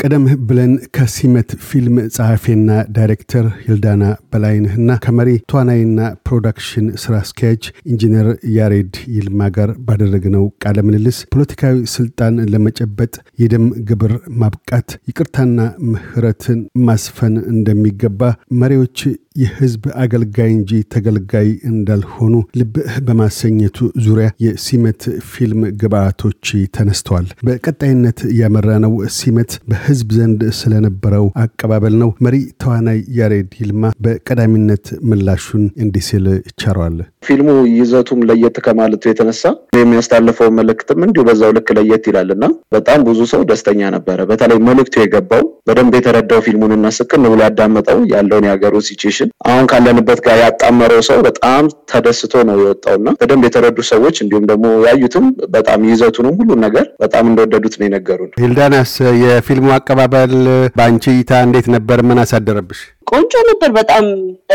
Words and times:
ቀደም 0.00 0.24
ብለን 0.48 0.70
ከሲመት 0.96 1.50
ፊልም 1.64 1.96
ጸሐፊና 2.14 2.68
ዳይሬክተር 2.96 3.46
ሂልዳና 3.64 4.02
በላይነህና 4.32 4.96
ከመሪ 5.04 5.30
ተዋናይና 5.50 5.98
ፕሮዳክሽን 6.28 6.86
ስራ 7.02 7.14
አስኪያጅ 7.20 7.62
ኢንጂነር 7.92 8.28
ያሬድ 8.56 8.94
ይልማ 9.16 9.48
ጋር 9.56 9.70
ባደረግነው 9.86 10.44
ቃለ 10.64 10.84
ምልልስ 10.86 11.18
ፖለቲካዊ 11.34 11.76
ስልጣን 11.94 12.36
ለመጨበጥ 12.52 13.12
የደም 13.42 13.66
ግብር 13.90 14.14
ማብቃት፣ 14.42 14.90
ይቅርታና 15.10 15.58
ምህረትን 15.90 16.60
ማስፈን 16.88 17.36
እንደሚገባ 17.52 18.22
መሪዎች 18.62 18.98
የህዝብ 19.40 19.82
አገልጋይ 20.02 20.50
እንጂ 20.54 20.80
ተገልጋይ 20.94 21.48
እንዳልሆኑ 21.70 22.32
ልብ 22.60 22.74
በማሰኘቱ 23.06 23.76
ዙሪያ 24.04 24.28
የሲመት 24.44 25.02
ፊልም 25.30 25.60
ግብአቶች 25.82 26.46
ተነስተዋል። 26.76 27.28
በቀጣይነት 27.46 28.18
ያመራነው 28.40 28.94
ሲመት 29.18 29.52
በህዝብ 29.90 30.10
ዘንድ 30.16 30.40
ስለነበረው 30.58 31.24
አቀባበል 31.42 31.94
ነው። 32.02 32.10
መሪ 32.24 32.34
ተዋናይ 32.62 32.98
ያሬድ 33.16 33.48
ይልማ 33.60 33.84
በቀዳሚነት 34.04 34.84
ምላሹን 35.10 35.64
እንዲህ 35.82 36.02
ሲል 36.08 36.26
ቸሯል። 36.62 36.96
ፊልሙ 37.26 37.48
ይዘቱም 37.78 38.20
ለየት 38.28 38.56
ከማለቱ 38.66 39.02
የተነሳ 39.08 39.42
የሚያስተላልፈው 39.78 40.50
መልእክትም 40.58 41.00
እንዲሁ 41.06 41.22
በዛው 41.28 41.50
ልክ 41.56 41.70
ለየት 41.78 42.04
ይላል 42.10 42.30
እና 42.34 42.44
በጣም 42.74 43.00
ብዙ 43.08 43.20
ሰው 43.32 43.42
ደስተኛ 43.50 43.90
ነበረ። 43.96 44.26
በተለይ 44.30 44.60
መልእክቱ 44.68 44.94
የገባው 45.02 45.42
በደንብ 45.68 45.94
የተረዳው 45.98 46.40
ፊልሙን 46.46 46.72
እና 46.76 46.86
ስክን 46.96 47.26
ብሎ 47.26 47.40
ያዳመጠው 47.44 47.98
ያለውን 48.12 48.46
የሀገሩ 48.48 48.74
ሲቹዌሽን 48.86 49.28
አሁን 49.48 49.66
ካለንበት 49.70 50.20
ጋር 50.26 50.38
ያጣመረው 50.44 51.02
ሰው 51.08 51.18
በጣም 51.28 51.64
ተደስቶ 51.92 52.44
ነው 52.48 52.56
የወጣው 52.60 52.96
እና 53.00 53.08
በደንብ 53.20 53.44
የተረዱ 53.48 53.78
ሰዎች 53.90 54.16
እንዲሁም 54.24 54.46
ደግሞ 54.50 54.66
ያዩትም 54.86 55.26
በጣም 55.54 55.84
ይዘቱንም 55.90 56.38
ሁሉን 56.40 56.62
ነገር 56.66 56.86
በጣም 57.00 57.24
እንደወደዱት 57.30 57.76
ነው 57.80 57.86
የነገሩን። 57.88 58.32
ሂልዳናስ 58.42 58.94
የፊልሙ 59.22 59.68
አቀባበል 59.80 60.32
በአንቺ 60.76 61.04
እይታ 61.14 61.32
እንዴት 61.46 61.66
ነበር? 61.74 61.98
ምን 62.08 62.18
አሳደረብሽ? 62.22 62.80
ቆንጆ 63.10 63.32
ነበር። 63.50 63.70
በጣም 63.78 64.04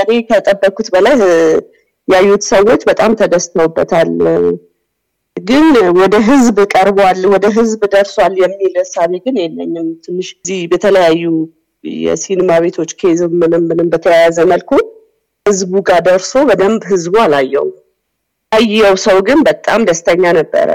እኔ 0.02 0.12
ከጠበቅኩት 0.30 0.88
በላይ 0.96 1.16
ያዩት 2.08 2.44
ሰዎች 2.52 2.82
በጣም 2.90 3.12
ተደስተውበታል። 3.22 4.12
ግን 5.38 5.66
ወደ 6.00 6.16
ህዝብ 6.28 6.58
ቀርቧል፣ 6.74 7.22
ወደ 7.34 7.46
ህዝብ 7.56 7.82
ደርሷል 7.94 8.34
የሚል 8.42 8.76
እሳቤ 8.84 9.12
ግን 9.26 9.38
የለኝም። 9.42 9.88
ትንሽ 10.06 10.28
እዚህ 10.36 10.60
በተለያዩ 10.72 11.24
የሲኒማ 11.84 12.52
ቤቶች 12.64 12.92
ኬዝም 13.02 13.34
ምንም 13.42 13.64
ምንም 13.70 13.88
በተያያዘ 13.94 14.38
መልኩ 14.52 14.72
ህዝቡ 15.46 15.74
ጋር 15.90 16.00
ደርሶ 16.08 16.34
በደንብ 16.50 16.84
ህዝቡ 16.92 17.16
አላየው። 17.24 17.68
ያየው 18.52 18.96
ሰው 19.04 19.18
ግን 19.28 19.40
በጣም 19.48 19.80
ደስተኛ 19.90 20.24
ነበረ። 20.38 20.70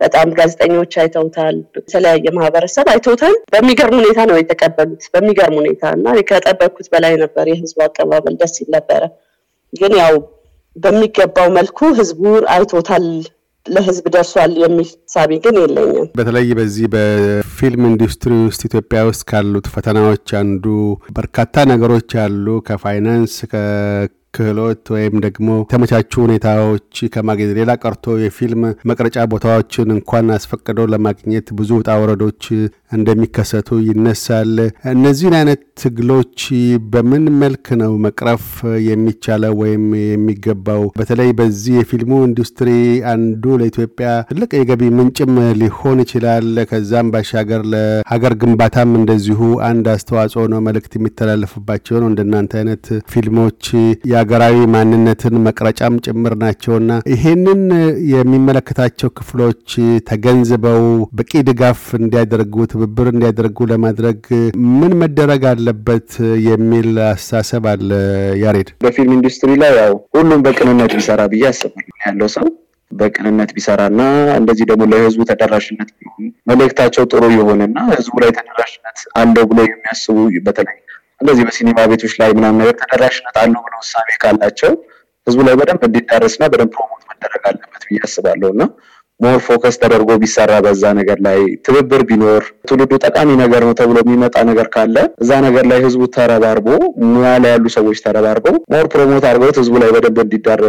በጣም 0.00 0.28
ጋዜጠኞች 0.36 0.92
አይተውታል፣ 1.02 1.56
የተለያየ 1.78 2.32
ማህበረሰብ 2.36 2.86
አይተውታል። 2.92 3.34
በሚገርም 3.52 3.96
ሁኔታ 4.00 4.26
ነው 4.30 4.36
የተቀበሉት፣ 4.38 5.04
በሚገርም 5.14 5.56
ሁኔታ 5.60 5.82
እና 5.96 6.06
ከጠበቅኩት 6.28 6.88
በላይ 6.92 7.14
ነበር 7.22 7.46
የህዝቡ 7.48 7.78
አቀባበል። 7.86 8.36
ደስ 8.42 8.54
ይል 8.62 8.70
ነበረ። 8.76 9.02
ግን 9.72 9.94
ያው 10.00 10.14
በሚገባው 10.76 11.48
መልኩ 11.56 11.78
ህዝቡ 11.98 12.22
አይቶታል 12.52 13.06
ለህዝብ 13.66 14.04
ደርሷል 14.14 14.52
የሚል 14.62 14.88
ሳቢ 15.12 15.30
ግን 15.44 15.56
የለኝም። 15.60 16.06
በተለይ 16.18 16.46
በዚህ 16.58 16.86
በፊልም 16.94 17.82
ኢንዱስትሪ 17.90 18.32
ውስጥ 18.44 18.62
ኢትዮጵያ 18.68 19.00
ውስጥ 19.08 19.22
ካሉት 19.30 19.66
ፈተናዎች 19.74 20.28
አንዱ 20.40 20.64
በርካታ 21.16 21.64
ነገሮች 21.72 22.12
አሉ። 22.22 22.46
ከፋይናንስ 22.68 23.34
ክህሎት 24.34 24.84
ወይም 24.94 25.14
ደግሞ 25.24 25.48
የተመቻቹ 25.60 26.12
ሁኔታዎች 26.24 26.84
ከማግኘት 27.14 27.52
ሌላ 27.58 27.70
ቀርቶ 27.82 28.16
የፊልም 28.22 28.62
መቅረጫ 28.90 29.18
ቦታዎችን 29.32 29.94
እንኳን 29.94 30.26
አስፈቅደው 30.36 30.86
ለማግኘት 30.92 31.46
ብዙ 31.58 31.70
ውጣ 31.78 31.96
ወረዶች 32.02 32.44
እንደሚከሰቱ 32.92 33.78
ይነሳል። 33.86 34.52
እነዚህን 34.92 35.34
አይነት 35.38 35.62
ትግሎች 35.82 36.42
በምን 36.92 37.24
መልክ 37.42 37.66
ነው 37.82 37.92
መቅረፍ 38.06 38.44
የሚቻለው 38.88 39.54
ወይም 39.62 39.84
የሚገባው? 40.04 40.82
በተለይ 40.98 41.30
በዚህ 41.38 41.74
የፊልሙ 41.78 42.12
ኢንዱስትሪ 42.28 42.70
አንዱ 43.12 43.44
ለኢትዮጵያ 43.60 44.08
ትልቅ 44.30 44.50
የገቢ 44.58 44.82
ምንጭም 44.98 45.32
ሊሆን 45.60 45.98
ይችላል። 46.04 46.26
ከዛም 46.70 47.10
ባሻገር 47.12 47.62
ለሀገር 47.72 48.34
ግንባታም 48.42 48.92
እንደዚሁ 49.00 49.40
አንድ 49.68 49.86
አስተዋጽኦ 49.94 50.44
ነው፣ 50.52 50.62
መልእክት 50.68 50.92
የሚተላለፍባቸው 50.98 51.96
ነው። 52.02 52.08
እንደናንተ 52.12 52.54
አይነት 52.60 52.84
ፊልሞች 53.12 53.64
የሀገራዊ 54.18 54.56
ማንነትን 54.72 55.34
መቅረጫም 55.44 55.94
ጭምር 56.04 56.32
ናቸውና 56.40 56.92
ይሄንን 57.12 57.60
የሚመለከታቸው 58.12 59.10
ክፍሎች 59.18 59.66
ተገንዝበው 60.08 60.82
በቂ 61.18 61.42
ድጋፍ 61.48 61.82
እንዲያደርጉ 61.98 62.66
ትብብር 62.72 63.08
እንዲያደርጉ 63.12 63.68
ለማድረግ 63.72 64.18
ምን 64.72 64.94
መደረግ 65.02 65.44
አለበት 65.52 66.10
የሚል 66.48 66.88
አስተሳሰብ 67.08 67.66
አለ። 67.72 67.90
ያሬድ፣ 68.42 68.70
በፊልም 68.82 69.14
ኢንዱስትሪ 69.18 69.52
ላይ 69.62 69.72
ያው 69.80 69.94
ሁሉም 70.16 70.42
በቅንነት 70.46 70.94
ቢሰራ 70.98 71.20
ብዬ 71.32 71.44
አስባለሁ። 71.52 71.96
ያለው 72.04 72.30
ሰው 72.36 72.48
በቅንነት 72.92 73.50
ቢሰራና 73.56 74.00
እንደዚህ 74.38 74.66
ደግሞ 74.70 74.82
ለህዝቡ 74.92 75.22
ተደራሽነት 75.30 75.90
መልእክታቸው 76.50 77.04
ጥሩ 77.12 77.24
የሆነና 77.34 77.78
ህዝቡ 77.92 78.14
ላይ 78.22 78.30
ተደራሽነት 78.38 79.00
አለው 79.20 79.46
ብሎ 79.50 79.58
የሚያስቡ 79.66 80.16
በተለይ 80.46 80.78
እንደዚህ 81.20 81.44
በሲኒማ 81.48 81.86
ቤቶች 81.90 82.14
ላይ 82.20 82.30
ምናምን 82.36 82.60
ነገር 82.62 82.76
ተደራሽነት 82.82 83.38
አለው 83.42 83.62
ብለው 83.66 83.80
እሳቤ 83.86 84.08
ካላቸው 84.22 84.72
ህዝቡ 85.26 85.40
ላይ 85.48 85.56
በደንብ 85.60 85.82
እንዲዳረስና 85.88 86.44
በደንብ 86.52 86.70
promote 86.76 87.02
መደረግ 87.12 87.42
አለበት 87.50 87.82
ብዬ 87.88 87.98
አስባለሁ 88.06 88.48
እና 88.54 88.62
more 89.20 89.38
focus 89.46 89.76
ተደርጎ 89.82 90.10
ቢሰራ 90.22 90.52
በዛ 90.64 90.82
ነገር 90.98 91.18
ላይ 91.26 91.38
ትብብር 91.66 92.02
ቢኖር 92.08 92.42
ትውልዱ 92.68 92.92
ጠቃሚ 93.04 93.30
ነገር 93.40 93.62
ነው 93.66 93.74
ተብሎ 93.80 93.96
የሚመጣ 94.02 94.36
ነገር 94.50 94.66
ካለ 94.74 94.96
እዛ 95.22 95.30
ነገር 95.46 95.64
ላይ 95.70 95.78
ህዝቡ 95.86 96.02
ተረባርቦ 96.16 96.66
ሙያ 97.08 97.32
ላይ 97.44 97.52
ያሉ 97.54 97.66
ሰዎች 97.76 97.98
ተረባርበው 98.06 98.56
more 98.74 98.86
promote 98.92 99.24
አድርገውት 99.30 99.58
ህዝቡ 99.62 99.74
ላይ 99.84 99.90
በደንብ 99.96 100.20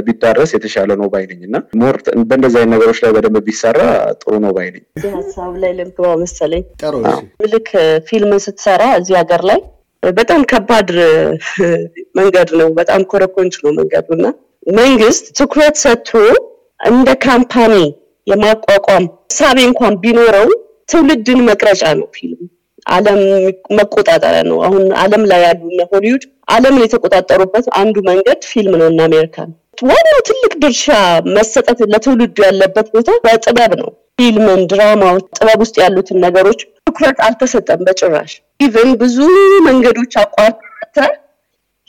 ቢዳረስ 0.08 0.54
የተሻለ 0.58 0.98
ነው 1.02 1.10
ባይነኝ 1.14 1.42
እና 1.50 1.60
more 1.82 1.98
በእንደዚህ 2.30 2.60
አይነት 2.62 2.74
ነገሮች 2.76 3.02
ላይ 3.06 3.14
በደንብ 3.18 3.38
ቢሰራ 3.48 3.80
ጥሩ 4.22 4.34
ነው 4.46 4.54
ባይነኝ። 4.58 4.84
እዚህ 4.98 5.12
ሀሳብ 5.20 5.54
ላይ 5.64 5.74
ልግባ 5.80 6.16
መሰለኝ። 6.24 6.66
ልክ 7.54 7.70
ፊልምን 8.10 8.42
ስትሰራ 8.48 8.84
እዚህ 9.00 9.18
ሀገር 9.22 9.44
ላይ 9.52 9.62
በጣም 10.04 10.42
ከባድ 10.52 10.90
መንገድ 12.20 12.50
ነው። 12.60 12.68
በጣም 12.80 13.02
ኮረኮንች 13.12 13.56
ነው 13.64 13.72
መንገዱ 13.80 14.08
እና 14.18 14.28
መንግስት 14.78 15.26
ትኩረት 15.40 15.76
ሰጥቶ 15.84 16.12
እንደ 16.90 17.10
company 17.26 17.74
የማቋቋም 18.28 19.06
ሀሳብ 19.34 19.58
እንኳን 19.70 19.94
ቢኖረው 20.04 20.48
ትውልድን 20.92 21.40
መቅረጫ 21.50 21.84
ነው 22.00 22.08
ፊልም። 22.16 22.42
ዓለም 22.86 23.20
መቆጣጠሪያ 23.78 24.42
ነው። 24.50 24.58
አሁን 24.68 24.84
ዓለም 25.02 25.24
ላይ 25.32 25.42
ያሉ 25.46 25.62
ሆሊውድ 25.92 26.24
ዓለምን 26.50 26.84
የተቆጣጠሩበት 26.86 27.66
አንዱ 27.80 27.96
መንገድ 28.10 28.40
ፊልም 28.52 28.76
ነው 28.82 28.88
እና 28.92 29.02
አሜሪካን 29.10 29.50
ዋናው 29.82 30.20
ትልቅ 30.30 30.54
ድርሻ 30.64 30.86
መሰጠት 31.36 31.80
ለትውልዱ 31.92 32.38
ያለበት 32.48 32.88
ቦታ 32.96 33.10
በጥበብ 33.26 33.74
ነው። 33.82 33.90
ፊልምን፣ 34.20 34.62
ድራማዎች፣ 34.72 35.26
ጥበብ 35.38 35.60
ውስጥ 35.64 35.76
ያሉትን 35.82 36.18
ነገሮች 36.24 36.60
ትኩረት 36.88 37.20
አልተሰጠም 37.26 37.82
በጭራሽ። 37.88 38.32
ኢቨን 38.60 38.90
ብዙ 39.02 39.18
መንገዶች 39.68 40.14
አቋርጠ 40.22 40.98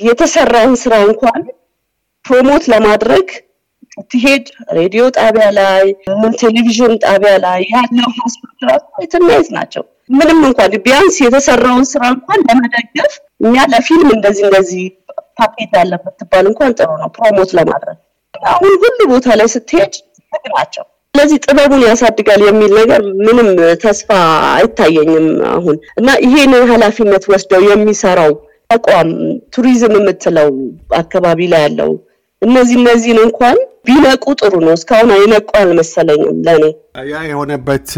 የተሰራውን 0.01 0.77
ስራ 0.83 0.95
እንኳን 1.07 1.41
ፕሮሞት 2.25 2.65
ለማድረግ 2.73 3.27
ትሄድ 4.13 4.45
ሬዲዮ 4.79 5.05
ጣቢያ 5.17 5.47
ላይ፣ 5.59 5.85
ቴሌቪዥን 6.43 6.95
ጣቢያ 7.05 7.33
ላይ 7.45 7.61
ያለው 7.73 8.11
ሀስፖርት 8.19 8.61
ራሱ 8.69 8.87
የትናየት 9.05 9.49
ናቸው። 9.57 9.85
ምንም 10.19 10.39
እንኳን 10.49 10.77
ቢያንስ 10.87 11.19
የተሰራውን 11.25 11.85
ስራ 11.93 12.03
እንኳን 12.15 12.41
ለመደገፍ 12.49 13.13
እኛ 13.45 13.67
ለፊልም 13.75 14.11
እንደዚህ 14.17 14.47
እንደዚህ 14.49 14.85
ፓኬት 15.41 15.75
ያለበት 15.81 16.15
ትባል 16.21 16.47
እንኳን 16.51 16.73
ጥሩ 16.79 16.91
ነው 17.03 17.11
ፕሮሞት 17.19 17.53
ለማድረግ። 17.59 17.99
አሁን 18.49 18.73
ሁሉ 18.85 18.99
ቦታ 19.13 19.29
ላይ 19.41 19.51
ስትሄድ 19.55 19.95
ናቸው። 20.55 20.87
ስለዚህ 21.15 21.39
ጥበቡን 21.45 21.83
ያሳድጋል 21.87 22.41
የሚል 22.45 22.73
ነገር 22.79 23.01
ምንም 23.27 23.49
ተስፋ 23.83 24.09
አይታየኝም 24.53 25.27
አሁን 25.53 25.77
እና 26.01 26.09
ይሄንን 26.25 26.65
ኃላፊነት 26.71 27.25
ወስደው 27.33 27.63
የሚሰራው 27.67 28.33
ተቋም 28.71 29.09
ቱሪዝም 29.55 29.95
የምትለው 29.99 30.51
አካባቢ 31.01 31.49
ላይ 31.53 31.63
ያለው 31.65 31.91
እነዚህ 32.43 32.77
እነዚህን 32.81 33.19
እንኳን 33.25 33.57
ቢነቁ 33.87 34.25
ጥሩ 34.41 34.55
ነው። 34.65 34.73
እስካሁን 34.79 35.11
አይነቁ 35.17 35.49
አልመሰለኝም 35.61 36.39
ለእኔ 36.47 36.65
ያ 36.95 37.19
የሆነበት 37.25 37.89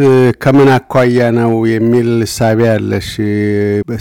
ከምን 0.43 0.69
አኳያ 0.73 1.19
ነው 1.37 1.53
የሚል 1.69 2.09
እሳቤ 2.27 2.59
አለሽ? 2.73 3.07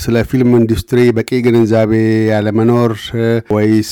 ስለ 0.03 0.23
ፊልም 0.29 0.49
ኢንዱስትሪ 0.57 0.99
በቂ 1.17 1.39
ግንዛቤ 1.45 1.91
ያለመኖር 2.29 2.93
ወይስ 3.55 3.91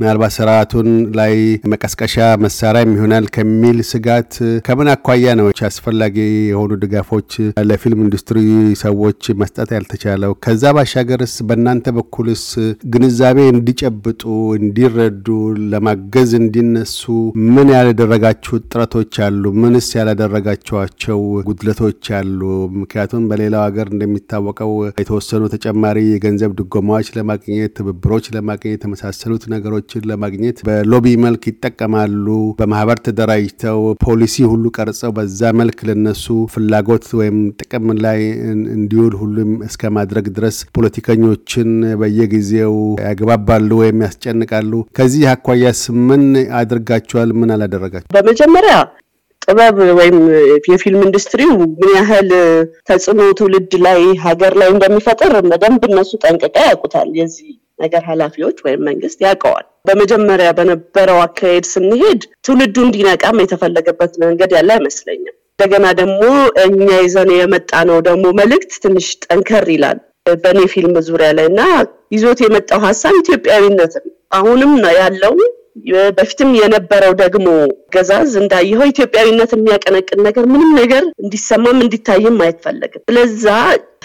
ምናልባት 0.00 0.32
ስርዓቱን 0.36 0.88
ላይ 1.18 1.32
መቀስቀሻ 1.72 2.16
መሳሪያም 2.44 2.92
ይሆናል 2.96 3.28
ከሚል 3.36 3.78
ስጋት 3.92 4.30
ከምን 4.68 4.90
አኳያ 4.94 5.34
ነው 5.40 5.48
አስፈላጊ 5.70 6.18
የሆኑ 6.50 6.70
ድጋፎች 6.84 7.30
ለፊልም 7.70 8.02
ኢንዱስትሪ 8.06 8.38
ሰዎች 8.84 9.22
መስጠት 9.40 9.72
ያልተቻለው? 9.76 10.34
ከዛ 10.44 10.74
ባሻገርስ 10.76 11.36
በእናንተ 11.48 11.96
በኩልስ 11.96 12.44
ግንዛቤ 12.94 13.38
እንዲጨብጡ 13.54 14.22
እንዲረዱ፣ 14.60 15.26
ለማገዝ 15.72 16.30
እንዲነሱ 16.42 17.02
ምን 17.54 17.68
ያላደረጋችሁ 17.76 18.54
ጥረቶች 18.68 19.14
አሉ? 19.26 19.42
ምንስ 19.62 19.90
ያላደረጋችኋቸው 20.36 21.18
ጉድለቶች 21.46 22.04
አሉ? 22.16 22.40
ምክንያቱም 22.78 23.22
በሌላው 23.30 23.62
ሀገር 23.66 23.86
እንደሚታወቀው 23.92 24.70
የተወሰኑ 25.00 25.42
ተጨማሪ 25.54 25.98
የገንዘብ 26.06 26.52
ድጎማዎች 26.60 27.08
ለማግኘት 27.16 27.72
ትብብሮች 27.78 28.26
ለማግኘት 28.36 28.74
የተመሳሰሉት 28.74 29.44
ነገሮችን 29.54 30.06
ለማግኘት 30.10 30.58
በሎቢ 30.68 31.06
መልክ 31.24 31.42
ይጠቀማሉ። 31.50 32.26
በማህበር 32.60 33.00
ተደራጅተው 33.06 33.80
ፖሊሲ 34.04 34.36
ሁሉ 34.52 34.64
ቀርጸው 34.78 35.12
በዛ 35.18 35.52
መልክ 35.60 35.78
ለነሱ 35.88 36.24
ፍላጎት 36.54 37.06
ወይም 37.20 37.38
ጥቅም 37.60 37.86
ላይ 38.06 38.20
እንዲውል 38.74 39.14
ሁሉም 39.22 39.52
እስከ 39.68 39.92
ማድረግ 39.98 40.26
ድረስ 40.38 40.58
ፖለቲከኞችን 40.76 41.70
በየጊዜው 42.02 42.74
ያግባባሉ 43.06 43.70
ወይም 43.82 44.04
ያስጨንቃሉ። 44.06 44.72
ከዚህ 44.98 45.24
አኳያስ 45.34 45.80
ምን 46.08 46.24
አድርጋችኋል? 46.60 47.30
ምን 47.40 47.50
አላደረጋችሁ? 47.54 48.10
በመጀመሪያ 48.16 48.74
ጥበብ 49.44 49.78
ወይም 49.98 50.16
የፊልም 50.68 51.02
ኢንዱስትሪው 51.06 51.50
ምን 51.74 51.90
ያህል 51.96 52.30
ተጽዕኖ 52.88 53.20
ትውልድ 53.38 53.72
ላይ 53.86 54.00
ሀገር 54.24 54.54
ላይ 54.60 54.68
እንደሚፈጥር 54.74 55.34
በደንብ 55.46 55.82
እነሱ 55.90 56.10
ጠንቅቀው 56.24 56.66
ያውቁታል። 56.68 57.10
የዚህ 57.20 57.50
ነገር 57.78 58.02
ኃላፊዎች 58.08 58.58
ወይም 58.66 58.82
መንግስት 58.88 59.18
ያውቀዋል። 59.24 59.66
በመጀመሪያ 59.88 60.48
በነበረው 60.58 61.18
አካሄድ 61.24 61.64
ስንሄድ 61.72 62.20
ትውልዱ 62.46 62.76
እንዲነቃም 62.86 63.40
የተፈለገበት 63.42 64.12
መንገድ 64.24 64.52
ያለ 64.56 64.70
አይመስለኝም። 64.76 65.34
እንደገና 65.54 65.86
ደግሞ 65.98 66.22
እኛ 66.64 66.86
ይዘን 67.02 67.30
የመጣ 67.34 67.72
ነው 67.90 67.98
ደግሞ 68.06 68.24
መልእክት 68.38 68.72
ትንሽ 68.84 69.08
ጠንከር 69.24 69.66
ይላል 69.74 69.98
በእኔ 70.42 70.60
ፊልም 70.72 70.94
ዙሪያ 71.06 71.28
ላይ 71.38 71.46
እና 71.50 71.60
ይዞት 72.14 72.38
የመጣው 72.44 72.80
ሀሳብ 72.86 73.14
ኢትዮጵያዊነትን 73.20 74.06
አሁንም 74.36 74.72
ያለው 74.98 75.34
በፊትም 76.16 76.50
የነበረው 76.58 77.12
ደግሞ 77.20 77.46
ገዛዝ 77.94 78.32
እንዳየኸው 78.40 78.90
ኢትዮጵያዊነት 78.92 79.50
የሚያቀነቅን 79.54 80.20
ነገር 80.26 80.44
ምንም 80.52 80.70
ነገር 80.78 81.02
እንዲሰማም 81.22 81.78
እንዲታይም 81.84 82.38
አይፈለግም። 82.44 83.02
ስለዛ 83.08 83.46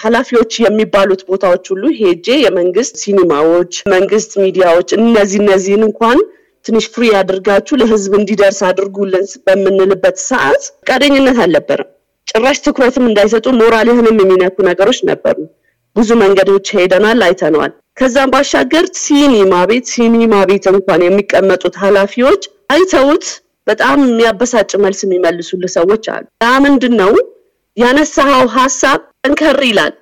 ኃላፊዎች 0.04 0.54
የሚባሉት 0.64 1.22
ቦታዎች 1.30 1.66
ሁሉ 1.74 1.86
ሄጄ 2.00 2.28
የመንግስት 2.44 2.96
ሲኒማዎች፣ 3.04 3.74
መንግስት 3.94 4.34
ሚዲያዎች 4.44 4.92
እነዚህ 5.00 5.40
እነዚህን 5.44 5.86
እንኳን 5.90 6.20
ትንሽ 6.66 6.86
ፍሪ 6.94 7.06
አድርጋችሁ 7.20 7.76
ለህዝብ 7.82 8.14
እንዲደርስ 8.20 8.60
አድርጉልን 8.70 9.26
በምንልበት 9.46 10.18
ሰዓት 10.30 10.64
ፈቃደኝነት 10.80 11.38
አልነበረም። 11.44 11.90
ጭራሽ 12.28 12.58
ትኩረትም 12.66 13.06
እንዳይሰጡ 13.10 13.48
ሞራልህንም 13.60 14.20
የሚነኩ 14.22 14.56
ነገሮች 14.68 15.00
ነበሩ። 15.10 15.38
ብዙ 15.96 16.10
መንገዶች 16.22 16.68
ሄደናል፣ 16.76 17.22
አይተነዋል። 17.28 17.72
ከዛም 18.00 18.30
ባሻገር 18.34 18.86
ሲኒማ 19.02 19.54
ቤት 19.70 19.86
ሲኒማ 19.94 20.34
ቤት 20.50 20.66
እንኳን 20.72 21.02
የሚቀመጡት 21.06 21.76
ኃላፊዎች 21.84 22.44
አይተውት 22.74 23.26
በጣም 23.68 23.98
የሚያበሳጭ 24.06 24.72
መልስ 24.84 25.00
የሚመልሱልህ 25.06 25.72
ሰዎች 25.78 26.06
አሉ። 26.14 26.24
ያ 26.44 26.52
ምንድን 26.66 26.94
ነው 27.02 27.12
ያነሳኸው 27.78 28.46
ሀሳብ 28.56 29.00
ጠንከር 29.24 29.60
ይላል። 29.68 29.94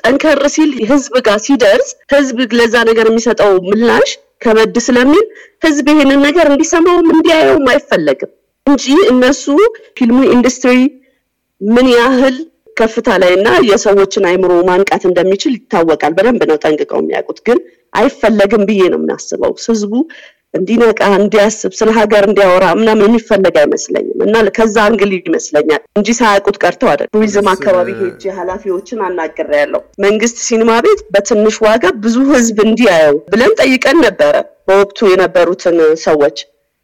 ጠንከር 0.00 0.40
ሲል 0.54 0.70
ህዝብ 0.90 1.14
ጋር 1.26 1.38
ሲደርስ 1.46 1.88
ህዝብ 2.14 2.38
ለዛ 2.58 2.74
ነገር 2.90 3.06
የሚሰጠው 3.10 3.52
ምላሽ 3.68 4.10
ከበድ 4.42 4.76
ስለሚል 4.86 5.24
ህዝብ 5.64 5.86
ይሄንን 5.92 6.20
ነገር 6.26 6.46
እንዲሰማውም 6.52 7.08
እንዲያየውም 7.14 7.66
አይፈለግም 7.72 8.30
እንጂ 8.66 8.84
እነሱ 9.12 9.44
ፊልሙ 9.98 10.18
ኢንዱስትሪ 10.34 10.78
ምን 11.60 11.86
ያህል 11.96 12.36
ከፍታ 12.76 13.08
ላይ 13.22 13.32
እና 13.36 13.48
የሰዎችን 13.68 14.26
አይምሮ 14.30 14.52
ማንቃት 14.68 15.04
እንደሚችል 15.08 15.52
ይታወቃል። 15.56 16.14
በደንብ 16.16 16.42
ነው 16.50 16.58
ጠንቅቀው 16.64 17.00
የሚያውቁት። 17.02 17.38
ግን 17.46 17.58
አይፈለግም 17.94 18.64
ብዬ 18.68 18.82
ነው 18.92 19.00
የሚያስበው። 19.00 19.52
ህዝቡ 19.64 19.92
እንዲነቃ 20.54 21.00
እንዲያስብ፣ 21.16 21.72
ስለ 21.78 21.90
ሀገር 21.96 22.24
እንዲያወራ 22.28 22.66
ምናምን 22.78 23.04
የሚፈለግ 23.06 23.54
አይመስለኝም 23.62 24.20
እና 24.26 24.42
ከዛ 24.56 24.76
angle 24.88 25.10
ይመስለኛል 25.18 25.82
እንጂ 25.98 26.08
ሳያውቁት 26.18 26.56
ቀርተው 26.62 26.88
አይደል። 26.92 27.08
ቱሪዝም 27.14 27.48
አካባቢ 27.52 27.88
ሄጄ 28.00 28.22
ኃላፊዎችን 28.38 29.00
አናግሬያለሁ። 29.06 29.82
መንግስት 30.06 30.38
ሲኒማ 30.46 30.78
ቤት 30.86 31.02
በትንሽ 31.14 31.58
ዋጋ 31.66 31.84
ብዙ 32.04 32.16
ህዝብ 32.32 32.58
እንዲያየው 32.66 33.18
ብለን 33.34 33.54
ጠይቀን 33.62 33.98
ነበረ። 34.06 34.34
በወቅቱ 34.68 35.08
የነበሩትን 35.10 35.76
ሰዎች 36.06 36.38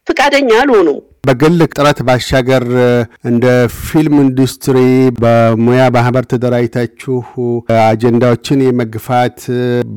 ፍቃደኛ 0.07 0.51
አልሆኑም። 0.61 0.99
በግል 1.23 1.59
ጥረት 1.73 1.99
ባሻገር 2.07 2.63
እንደ 3.29 3.45
ፊልም 3.81 4.15
ኢንዱስትሪ 4.23 4.77
በሙያ 5.19 5.83
ማህበር 5.95 6.25
ተደራጅታችሁ 6.31 7.13
አጀንዳዎችን 7.83 8.63
የመግፋት 8.65 9.37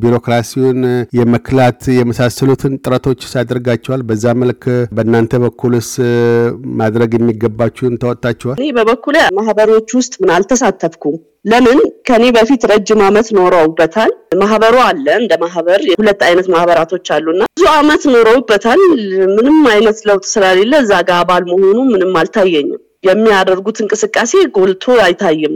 ቢሮክራሲውን 0.03 0.79
የመክላት 1.19 1.81
የመሳሰሉትን 1.97 2.77
ጥረቶች 2.85 3.25
አድርጋችኋል። 3.43 4.05
በዛ 4.11 4.35
መልክ 4.43 4.63
በእናንተ 4.97 5.41
በኩልስ 5.45 5.91
ማድረግ 6.81 7.13
የሚገባችሁን 7.17 7.99
ተወጥታችኋል? 8.03 8.57
እኔ 8.59 8.69
በበኩሌ 8.79 9.17
ማህበሮች 9.39 9.91
ውስጥ 9.99 10.15
ምን 10.23 10.33
አልተሳተፍኩም። 10.37 11.19
ለምን 11.47 11.79
ከኔ 12.09 12.25
በፊት 12.37 12.63
ረጅም 12.71 13.01
ዓመት 13.07 13.29
ኖረውበታል። 13.37 14.13
ማህበሩ 14.41 14.77
አለ 14.87 15.07
እንደ 15.21 15.33
ማህበር 15.43 15.81
ሁለት 16.01 16.23
አይነት 16.29 16.47
ማህበራቶች 16.55 17.07
አሉና 17.17 17.43
ብዙ 17.53 17.67
ዓመት 17.77 18.03
ኖረውበታል። 18.15 18.83
ምንም 19.37 19.61
አይነት 19.75 20.01
ለውጥ 20.09 20.25
ስለሌለ 20.33 20.73
እዛ 20.85 20.93
ጋር 21.09 21.21
አባል 21.23 21.45
መሆኑ 21.53 21.79
ምንም 21.93 22.13
አልታየኝም። 22.23 22.83
የሚያደርጉት 23.07 23.79
እንቅስቃሴ 23.83 24.33
ጎልቶ 24.57 24.85
አይታይም። 25.03 25.55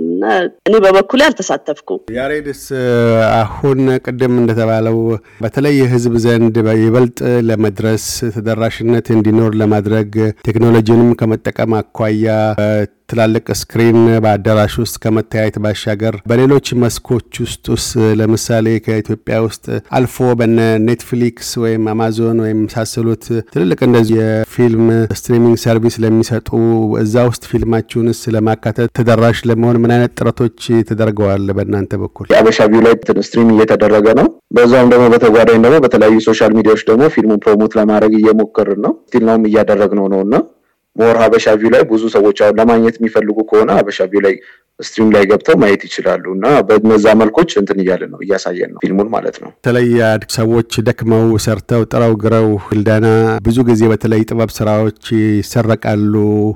እኔ 0.67 0.75
በበኩሌ 0.85 1.21
አልተሳተፍኩም። 1.27 2.01
ያሬድስ 2.17 2.63
አሁን 3.39 3.81
ቅድም 4.05 4.35
እንደተባለው 4.43 4.99
በተለይ 5.45 5.75
የህዝብ 5.81 6.15
ዘንድ 6.25 6.57
ይበልጥ 6.83 7.19
ለመድረስ 7.49 8.05
ተደራሽነት 8.37 9.09
እንዲኖር 9.17 9.55
ለማድረግ 9.63 10.13
ቴክኖሎጂንም 10.49 11.11
ከመጠቀም 11.21 11.75
አኳያ 11.81 12.29
ትላልቅ 13.11 13.47
screen 13.61 13.97
በአዳራሽ 14.25 14.75
ውስጥ 14.83 14.97
ከመተያየት 15.03 15.57
ባሻገር 15.65 16.17
በሌሎች 16.31 16.67
መስኮች 16.83 17.41
ውስጥ 17.45 17.65
ውስጥ 17.75 17.91
ለምሳሌ 18.21 18.67
ከኢትዮጵያ 18.85 19.37
ውስጥ 19.47 19.65
አልፎ 19.97 20.29
በነ 20.41 20.59
ኔትፍሊክስ 20.87 21.51
ወይም 21.63 21.85
አማዞን 21.93 22.41
ወይም 22.45 22.61
የመሳሰሉት 22.61 23.25
ትልልቅ 23.53 23.81
እንደዚህ 23.87 24.17
የፊልም 24.21 24.85
streaming 25.19 25.59
service 25.65 25.97
ለሚሰጡ 26.05 26.49
እዛ 27.03 27.25
ውስጥ 27.31 27.43
ፊልማችሁንስ 27.51 28.21
ለማካተት 28.35 28.93
ተደራሽ 28.99 29.41
ለመሆን 29.51 29.81
ምን 29.83 29.93
አይነት 29.97 30.15
ጥረቶች 30.19 30.59
ተደርገዋል? 30.91 31.45
በእናንተ 31.57 31.93
በኩል 32.03 32.27
የአበሻ 32.31 32.69
ቪው 32.73 32.83
ላይ 32.87 32.95
stream 33.27 33.51
እየተደረገ 33.55 34.07
ነው። 34.21 34.27
በዛም 34.57 34.89
ደግሞ 34.93 35.05
በተጓዳኝ 35.13 35.59
ደግሞ 35.65 35.77
በተለያዩ 35.85 36.17
social 36.27 36.55
media 36.59 36.72
ዎች 36.72 36.83
ደግሞ 36.89 37.03
ፊልሙን 37.15 37.43
promote 37.45 37.75
ለማድረግ 37.81 38.15
እየሞከርን 38.21 38.81
ነው። 38.87 38.95
still 39.09 39.25
ነውም 39.29 39.45
እያደረግነው 39.51 40.09
ነው 40.15 40.23
እና 40.27 40.35
more 41.01 41.17
ሀበሻ 41.23 41.55
ቪው 41.61 41.71
ላይ 41.75 41.83
ብዙ 41.91 42.03
ሰዎች 42.17 42.39
አሁን 42.45 42.57
ለማግኘት 42.61 42.97
የሚፈልጉ 43.01 43.39
ከሆነ 43.51 43.71
ሀበሻ 43.79 44.01
ቪው 44.13 44.23
ላይ 44.27 44.35
stream 44.81 45.11
ላይ 45.15 45.25
ገብተው 45.31 45.57
ማየት 45.63 45.83
ይችላሉ 45.89 46.25
እና 46.37 46.47
በነዛ 46.69 47.07
መልኮች 47.21 47.51
እንትን 47.61 47.81
እያለ 47.83 48.03
ነው 48.13 48.21
እያሳየን 48.25 48.71
ነው 48.75 48.81
ፊልሙን 48.85 49.09
ማለት 49.15 49.37
ነው። 49.43 49.51
በተለይ 49.57 49.89
ሰዎች 50.37 50.73
ደክመው 50.89 51.27
ሰርተው 51.45 51.83
ጥረው 51.93 52.15
ግረው 52.23 52.49
ሂልዳና 52.77 53.07
ብዙ 53.47 53.59
ጊዜ 53.71 53.83
በተለይ 53.93 54.23
ጥበብ 54.31 54.51
ስራዎች 54.59 55.03
ይሰረቃሉ። 55.19 56.15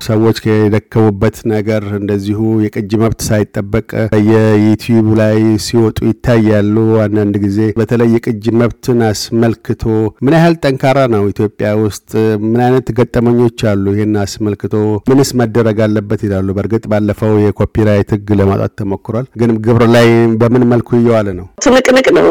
ሰዎች 0.09 0.39
የደከሙበት 0.49 1.37
ነገር 1.55 1.85
እንደዚሁ 1.99 2.41
የቅጅ 2.65 2.93
መብት 3.03 3.21
ሳይጠበቅ 3.29 3.89
የዩቲዩብ 4.31 5.09
ላይ 5.21 5.37
ሲወጡ 5.67 5.99
ይታያሉ። 6.09 6.77
አንዳንድ 7.05 7.37
ጊዜ 7.45 7.59
በተለይ 7.79 8.09
የቅጅ 8.17 8.45
መብትን 8.61 9.01
አስመልክቶ 9.09 9.83
ምን 10.25 10.37
ያህል 10.39 10.55
ጠንካራ 10.65 10.99
ነው 11.15 11.25
ኢትዮጵያ 11.33 11.69
ውስጥ? 11.83 12.11
ምን 12.45 12.61
አይነት 12.65 12.89
ገጠመኞች 12.99 13.59
አሉ? 13.71 13.85
ይህን 13.95 14.17
አስመልክቶ 14.25 14.75
ምንስ 15.11 15.31
መደረግ 15.41 15.79
አለበት 15.87 16.21
ይላሉ? 16.27 16.49
በእርግጥ 16.57 16.85
ባለፈው 16.93 17.35
የኮፒራይት 17.45 18.11
ህግ 18.15 18.29
ለማውጣት 18.39 18.73
ተሞክሯል። 18.79 19.27
ግን 19.41 19.53
ግብር 19.65 19.85
ላይ 19.95 20.09
በምን 20.41 20.65
መልኩ 20.73 20.89
እየዋለ 20.99 21.29
ነው? 21.39 21.47
ትንቅንቅ 21.65 22.07
ነው። 22.19 22.29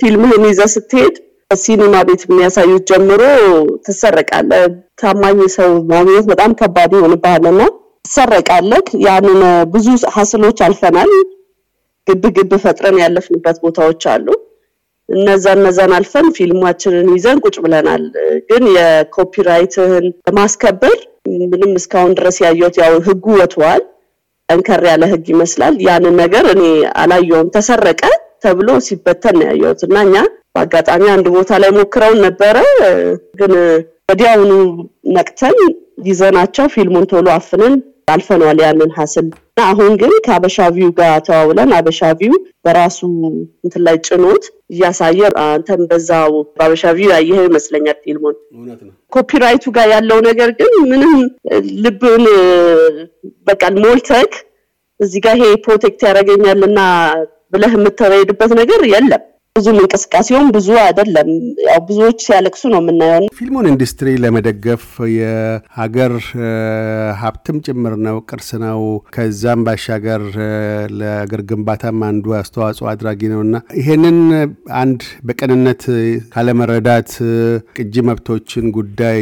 ፊልምህን 0.00 0.44
ይዘህ 0.50 0.70
ስትሄድ 0.74 1.16
ሲኒማ 1.50 1.94
ቤት 2.08 2.22
የሚያሳዩት 2.26 2.82
ጀምሮ 2.90 3.22
ትሰረቃለህ። 3.86 4.64
ታማኝ 5.02 5.38
ሰው 5.56 5.70
ማግኘት 5.92 6.26
በጣም 6.30 6.50
ከባድ 6.58 6.92
ይሆንብሃልና 6.96 7.60
ትሰረቃለህ። 8.04 8.84
ያንን 9.06 9.40
ብዙ 9.74 9.86
ሀስሎች 10.16 10.58
አልፈናል። 10.66 11.12
ግብ 12.06 12.24
ግብ 12.36 12.52
ፈጥረን 12.62 12.98
ያለፍንበት 13.02 13.56
ቦታዎች 13.64 14.02
አሉ። 14.12 14.26
እነዛ 15.08 15.44
እነዛን 15.56 15.92
አልፈን 15.96 16.26
ፊልማችንን 16.36 17.08
ይዘን 17.14 17.38
ቁጭ 17.44 17.56
ብለናል። 17.64 18.02
ግን 18.50 18.64
የ 18.76 18.93
copyright 18.93 19.71
ህን 19.71 20.06
ለማስከበር 20.26 20.96
ምንም 21.50 21.72
እስካሁን 21.80 22.12
ድረስ 22.18 22.36
ያየሁት 22.44 22.76
ያው 22.82 22.94
ህጉ 23.06 23.24
ወጥቷል። 23.40 23.82
ጠንከር 24.48 24.82
ያለ 24.90 25.04
ህግ 25.12 25.26
ይመስላል። 25.32 25.74
ያንን 25.86 26.14
ነገር 26.22 26.44
እኔ 26.52 26.62
አላየውም። 27.02 27.50
ተሰረቀ 27.56 28.02
ተብሎ 28.44 28.68
ሲበተን 28.86 29.36
ነው 29.38 29.46
ያየሁት 29.48 29.80
እና 29.86 29.96
እኛ 30.06 30.16
በአጋጣሚ 30.54 31.02
አንድ 31.14 31.26
ቦታ 31.34 31.50
ላይ 31.62 31.70
ሞክረውን 31.78 32.20
ነበረ፣ 32.26 32.56
ግን 33.40 33.52
ወዲያውኑ 34.08 34.52
ነቅተን 35.16 35.58
ይዘናቸው 36.06 36.66
ፊልሙን 36.74 37.06
ቶሎ 37.10 37.26
አፍነን 37.34 37.74
አልፈነዋል 38.08 38.58
ያንን 38.64 38.90
hustle 38.96 39.26
እና 39.50 39.66
አሁን 39.70 39.92
ግን 40.00 40.12
ከአበሻ 40.26 40.66
ቪው 40.74 40.90
ጋር 40.98 41.14
ተዋውለን 41.26 41.70
አበሻ 41.78 42.10
ቪው 42.20 42.34
በራሱ 42.64 42.98
እንትን 43.64 43.82
ላይ 43.86 43.96
ጭኖት 44.08 44.44
እያሳየ 44.72 45.20
አንተም 45.44 45.82
በዛው 45.90 46.34
በአበሻ 46.56 46.92
ቪው 46.98 47.10
ያየኸው 47.14 47.46
ይመስለኛል 47.48 47.98
ፊልሙን። 48.04 48.36
copyright 49.12 49.54
ኡ 49.54 49.64
ጋር 49.76 49.88
ያለው 49.94 50.20
ነገር 50.28 50.50
ግን 50.58 50.72
ምንም 50.90 51.14
ልብህን 51.84 52.24
በቃ 53.48 53.62
ሞልተክ 53.78 54.32
እዚህ 55.00 55.20
ጋር 55.26 55.36
ይሄ 55.38 55.50
protect 55.66 56.00
ያደርገኛልና 56.08 56.80
ብለህ 57.52 57.74
የምትሄድበት 57.76 58.52
ነገር 58.60 58.80
የለም። 58.92 59.22
ብዙም 59.58 59.78
እንቅስቃሴውም 59.82 60.48
ብዙ 60.56 60.68
አይደለም። 60.82 61.28
ያው 61.66 61.78
ብዙዎች 61.88 62.18
ሲያለቅሱ 62.26 62.62
ነው 62.72 62.80
የምናየው። 62.82 63.24
ፊልሙን 63.38 63.68
ኢንዱስትሪ 63.70 64.08
ለመደገፍ 64.22 64.84
የሀገር 65.14 66.12
ሀብትም 67.22 67.58
ጭምር 67.66 67.94
ነው፣ 68.06 68.16
ቅርስ 68.28 68.50
ነው። 68.64 68.80
ከዛም 69.16 69.62
ባሻገር 69.66 70.22
ለሀገር 70.98 71.42
ግንባታም 71.50 72.02
አንዱ 72.08 72.34
አስተዋጽኦ 72.38 72.86
አድራጊ 72.92 73.20
ነው 73.32 73.40
እና 73.46 73.56
ይሄንን 73.78 74.18
አንድ 74.80 75.00
በቅንነት 75.28 75.82
ካለመረዳት 76.32 77.10
ቅጂ 77.78 77.94
መብቶችን 78.08 78.66
ጉዳይ 78.78 79.20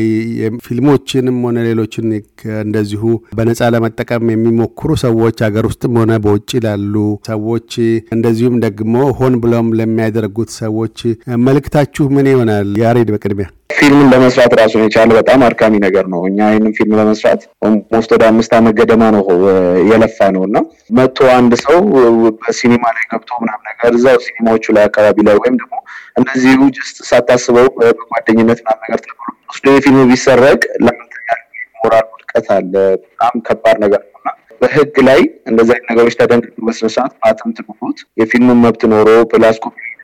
ፊልሞችንም 0.67 1.39
ሆነ 1.47 1.59
ሌሎችን 1.69 2.07
እንደዚሁ 2.63 3.03
በነፃ 3.37 3.71
ለመጠቀም 3.75 4.31
የሚሞክሩ 4.33 4.91
ሰዎች 5.05 5.39
ሀገር 5.47 5.65
ውስጥም 5.71 5.97
ሆነ 6.01 6.13
በውጭ 6.25 6.51
ላሉ 6.67 6.95
ሰዎች 7.29 7.73
እንደዚሁም 8.17 8.57
ደግሞ 8.67 8.83
ሆን 9.19 9.35
ብሎም 9.43 9.69
ለሚያደርጉት 10.27 10.51
ሰዎች 10.59 10.99
መልእክታችሁ 11.47 12.05
ምን 12.15 12.27
ይሆናል? 12.31 12.69
ያሬድ 12.83 13.09
በቅድሚያ 13.15 13.47
ፊልምን 13.79 14.07
ለመስራት 14.13 14.53
ራሱን 14.59 14.83
የቻለ 14.85 15.11
በጣም 15.19 15.41
አድካሚ 15.47 15.75
ነገር 15.85 16.05
ነው። 16.13 16.21
እኛ 16.29 16.39
ይህንን 16.51 16.73
ፊልም 16.77 16.95
ለመስራት 17.01 17.41
almost 17.67 18.11
ወደ 18.15 18.23
አምስት 18.31 18.53
ዓመት 18.59 18.75
ገደማ 18.79 19.03
ነው 19.17 19.25
የለፋ 19.91 20.19
ነው 20.37 20.43
እና 20.49 20.57
መቶ 20.99 21.19
አንድ 21.35 21.53
ሰው 21.65 21.79
በሲኒማ 22.41 22.85
ላይ 22.97 23.05
ገብቶ 23.13 23.31
ምናምን 23.43 23.67
ነገር 23.71 23.91
እዛው 23.99 24.19
ሲኒማዎቹ 24.27 24.75
ላይ 24.77 24.85
አካባቢ 24.89 25.27
ላይ 25.29 25.37
ወይም 25.43 25.57
ደግሞ 25.63 25.75
እንደዚሁ 26.21 26.61
just 26.77 26.99
ሳታስበው 27.11 27.69
በጓደኝነት 27.79 28.61
ምናምን 28.65 28.83
ነገር 28.87 29.01
ተብሎ 29.07 29.21
ወስዶ 29.51 29.75
የፊልም 29.77 30.09
ቢሰረቅ 30.13 30.63
ለአንተ 30.85 31.13
ሞራል 31.81 32.07
ውድቀት 32.15 32.49
አለ። 32.57 32.73
በጣም 33.03 33.35
ከባድ 33.49 33.77
ነገር 33.85 34.03
ነው 34.07 34.19
እና 34.21 34.31
በህግ 34.61 34.97
ላይ 35.09 35.21
እንደዚህ 35.51 35.73
አይነት 35.75 35.89
ነገሮች 35.91 36.15
ተደንግጎ 36.21 36.67
በስነስርዓት 36.67 37.13
ፓተንት 37.23 37.59
ኖሮት 37.67 37.99
የፊልምን 38.21 38.59
መብት 38.65 38.83
ኖሮ 38.93 39.09
plus 39.33 39.57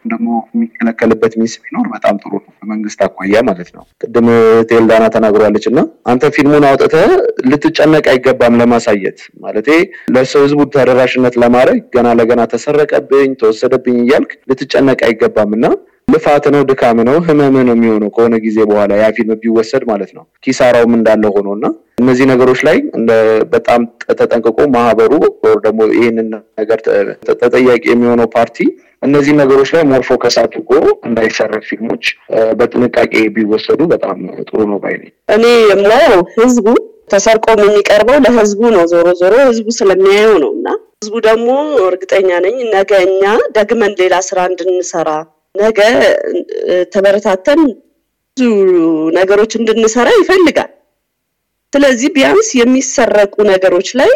ደግሞ 0.04 0.28
የሚከለከልበት 0.52 1.34
means 1.40 1.54
ቢኖር 1.62 1.86
በጣም 1.92 2.14
ጥሩ 2.22 2.32
ነው፣ 2.36 2.50
በመንግስት 2.60 3.00
አኳያ 3.06 3.42
ማለት 3.48 3.68
ነው። 3.76 3.84
ቅድም 4.02 4.28
ሂልዳና 4.70 5.04
ተናግሯለች 5.14 5.66
እና 5.70 5.80
አንተ 6.12 6.30
ፊልሙን 6.36 6.66
አውጥተህ 6.70 7.12
ልትጨነቅ 7.50 8.04
አይገባም 8.12 8.58
ለማሳየት 8.62 9.20
ማለት 9.44 9.68
ለሰው 10.14 10.42
ህዝቡ 10.46 10.60
ተደራሽነት 10.74 11.36
ለማድረግ 11.42 11.80
ገና 11.96 12.08
ለገና 12.20 12.42
ተሰረቀብኝ፣ 12.52 13.30
ተወሰደብኝ 13.42 13.98
እያልክ 14.04 14.32
ልትጨነቅ 14.50 15.00
አይገባም 15.08 15.52
እና 15.58 15.64
ልፋት 16.08 16.44
ነው፣ 16.54 16.62
ድካም 16.70 16.98
ነው፣ 17.08 17.16
ህመም 17.26 17.54
ነው 17.60 17.74
የሚሆነው 17.74 18.10
ከሆነ 18.14 18.34
ጊዜ 18.44 18.58
በኋላ 18.70 18.92
ያ 19.00 19.08
ፊልም 19.16 19.38
ቢወሰድ 19.42 19.84
ማለት 19.90 20.10
ነው። 20.16 20.24
ኪሳራውም 20.44 20.94
እንዳለ 20.98 21.24
ሆኖ 21.34 21.48
እና 21.58 21.66
እነዚህ 22.02 22.26
ነገሮች 22.32 22.60
ላይ 22.68 22.78
በጣም 23.54 23.80
ተጠንቅቆ 24.12 24.58
ማህበሩ 24.74 25.12
ደግሞ 25.66 25.80
ይህንን 25.96 26.28
ነገር 26.60 26.78
ተጠያቂ 27.42 27.82
የሚሆነው 27.90 28.28
ፓርቲ 28.36 28.58
እነዚህ 29.02 29.32
ነገሮች 29.40 29.70
ላይ 29.74 29.82
more 29.90 30.02
focus 30.08 30.36
አድርጎ 30.42 30.70
እንዳይሰረቅ 31.08 31.62
ፊልሞች 31.70 32.04
በጥንቃቄ 32.58 33.14
ቢወሰዱ 33.36 33.80
በጣም 33.92 34.18
ጥሩ 34.48 34.60
ነው 34.70 34.78
ባይ 34.84 34.94
እኔ 35.36 35.44
የማየው 35.70 36.20
ህዝቡ 36.36 36.66
ተሰርቆም 37.12 37.60
የሚቀርበው 37.64 38.18
ለህዝቡ 38.24 38.60
ነው። 38.74 38.84
ዞሮ 38.92 39.08
ዞሮ 39.20 39.34
ህዝቡ 39.48 39.66
ስለሚያየው 39.78 40.36
ነው 40.44 40.50
እና 40.56 40.68
ህዝቡ 40.96 41.14
ደግሞ 41.26 41.48
እርግጠኛ 41.86 42.30
ነኝ 42.44 42.56
ነገ 42.76 42.90
እኛ 43.06 43.22
ደግመን 43.56 43.94
ሌላ 44.00 44.14
ስራ 44.28 44.38
እንድንሰራ 44.50 45.10
ነገ 45.54 45.80
ተበረታተን 46.94 47.60
ብዙ 48.36 48.44
ነገሮች 49.18 49.52
እንድንሰራ 49.58 50.08
ይፈልጋል። 50.20 50.70
ስለዚህ 51.72 52.08
ቢያንስ 52.14 52.48
የሚሰረቁ 52.58 53.34
ነገሮች 53.50 53.88
ላይ 54.00 54.10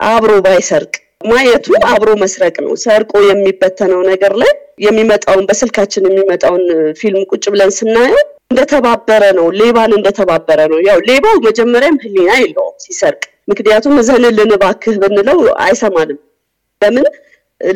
አብሮ 0.00 0.32
ባይሰርቅ 0.46 0.94
ማየቱ 1.28 1.66
አብሮ 1.90 2.10
መስረቅ 2.22 2.54
ነው። 2.64 2.72
ሰርቆ 2.82 3.12
የሚበተነው 3.26 4.00
ነገር 4.10 4.32
ላይ 4.42 4.50
የሚመጣውን 4.84 5.44
በስልካችን 5.48 6.08
የሚመጣውን 6.08 6.64
ፊልም 6.98 7.22
ቁጭ 7.30 7.44
ብለን 7.52 7.70
ስናየው 7.78 8.20
እንደተባበረ 8.50 9.22
ነው፣ 9.38 9.46
ሌባን 9.60 9.92
እንደተባበረ 9.96 10.60
ነው። 10.72 10.80
ያው 10.88 10.98
ሌባው 11.08 11.36
መጀመሪያም 11.46 11.96
ህሊና 12.04 12.30
የለውም 12.40 12.76
ሲሰርቅ። 12.84 13.22
ምክንያቱም 13.50 13.94
እዘንልን 14.02 14.52
እባክህ 14.56 14.96
ብንለው 15.02 15.40
አይሰማንም። 15.64 16.18
ለምን 16.82 17.06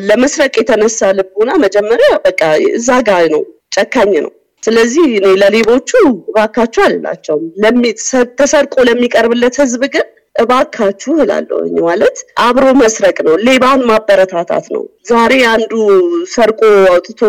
ለመስረቅ 0.05 0.53
የተነሳ 0.59 0.99
ልቡና 1.17 1.51
መጀመሪያ 1.63 2.09
በቃ 2.25 2.41
እዛ 2.71 2.89
ጋ 3.07 3.19
ነው፣ 3.33 3.43
ጨካኝ 3.75 4.13
ነው። 4.25 4.31
ስለዚህ 4.63 5.05
እኔ 5.11 5.27
ለሌቦቹ 5.41 5.89
እባካችሁ 6.23 6.81
አልላቸውም። 6.85 7.45
ተሰርቆ 8.39 8.75
ለሚቀርብለት 8.87 9.55
ህዝብ 9.61 9.83
ግን 9.93 10.07
እባካችሁ 10.35 11.13
እላለሁኝ። 11.23 11.73
ማለት 11.87 12.17
አብሮ 12.43 12.65
መስረቅ 12.81 13.17
ነው፣ 13.27 13.33
ሌባን 13.47 13.81
ማበረታታት 13.89 14.67
ነው። 14.75 14.83
ዛሬ 15.09 15.33
አንዱ 15.53 15.71
ሰርቆ 16.35 16.61
አውጥቶ 16.91 17.21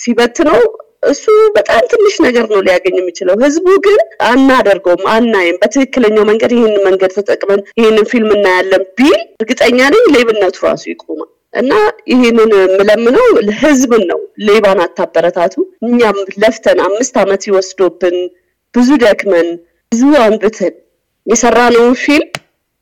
ሲበት 0.00 0.38
ነው 0.48 0.58
እሱ 1.08 1.24
በጣም 1.56 1.82
ትንሽ 1.90 2.14
ነገር 2.24 2.44
ነው 2.52 2.60
ሊያገኝ 2.66 2.94
የሚችለው። 2.98 3.36
ህዝቡ 3.42 3.66
ግን 3.84 3.98
አናደርገውም፣ 4.28 5.04
አናይም። 5.12 5.58
በትክክለኛው 5.62 6.24
መንገድ 6.30 6.52
ይህንን 6.56 6.84
መንገድ 6.88 7.12
ተጠቅመን 7.18 7.60
ይህንን 7.80 8.06
ፊልም 8.12 8.30
እናያለን 8.36 8.84
ቢል 8.98 9.20
እርግጠኛ 9.38 9.78
ነኝ 9.94 10.04
ሌብነቱ 10.16 10.58
ራሱ 10.66 10.84
ይቆማል። 10.92 11.30
እና 11.56 11.72
ይህንን 12.10 12.50
የምለምነው 12.58 13.26
ህዝብን 13.60 14.02
ነው። 14.10 14.18
ሌባን 14.46 14.80
አታበረታቱ። 14.84 15.54
እኛም 15.86 16.18
ለፍተን 16.42 16.80
አምስት 16.86 17.14
ዓመት 17.22 17.42
ይወስዶብን 17.48 18.16
ብዙ 18.74 18.88
ደክመን 19.02 19.48
ብዙ 19.92 20.02
አንብተን 20.24 20.74
የሰራነውን 21.26 21.94
ፊልም 22.02 22.30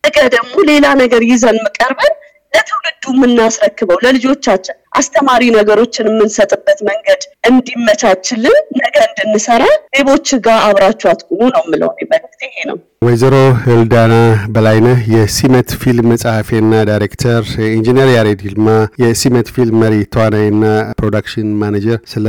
ነገ 0.05 0.17
ደግሞ 0.35 0.55
ሌላ 0.71 0.87
ነገር 1.03 1.23
ይዘን 1.31 1.59
ቀርበን 1.77 2.15
ለትውልዱ 2.55 3.05
የምናስረክበው 3.15 3.99
ለልጆቻችን 4.05 4.77
አስተማሪ 4.99 5.43
ነገሮችን 5.57 6.09
የምንሰጥበት 6.11 6.79
መንገድ 6.89 7.23
እንዲመቻችልን 7.49 8.59
ነገ 8.81 8.97
እንድንሰራ 9.09 9.63
ሌቦች 9.97 10.29
ጋር 10.45 10.59
አብራችሁ 10.67 11.09
አትቁሙ 11.13 11.41
ነው 11.55 11.63
የምለው። 11.65 11.91
መልዕክት 12.05 12.43
ይሄ 12.47 12.57
ነው። 12.71 12.77
ወይዘሮ 13.07 13.35
ህልዳና 13.65 14.15
በላይነህ 14.55 15.01
የሲመት 15.15 15.71
ፊልም 15.83 16.11
ጸሐፊና 16.23 16.75
ዳይሬክተር፣ 16.91 17.43
ኢንጂነር 17.73 18.11
ያሬድ 18.15 18.43
ይልማ 18.47 18.69
የሲመት 19.03 19.49
ፊልም 19.57 19.79
መሪ 19.83 19.97
ተዋናይና 20.15 20.65
production 21.01 21.49
manager፣ 21.63 21.99
ስለ 22.15 22.27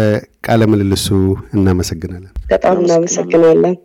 ቃለ 0.48 0.62
ምልልሱ 0.72 1.08
እናመሰግናለን። 1.58 2.32
በጣም 2.52 2.80
እናመሰግናለን። 2.84 3.76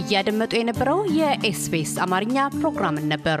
እያደመጡ 0.00 0.52
የነበረው 0.58 1.00
የ 1.18 1.48
SBS 1.48 1.94
አማርኛ 2.04 2.36
ፕሮግራምን 2.56 3.06
ነበር። 3.12 3.40